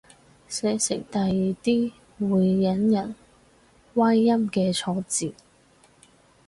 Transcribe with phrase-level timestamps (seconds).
[0.47, 1.29] 寫成第二
[1.61, 3.13] 啲會引人
[3.93, 5.35] 歪音嘅錯字